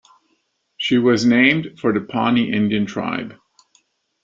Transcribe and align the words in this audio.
She 0.77 0.97
was 0.97 1.27
named 1.27 1.79
for 1.79 1.93
the 1.93 2.01
Pawnee 2.01 2.51
Indian 2.51 2.87
tribe. 2.87 3.35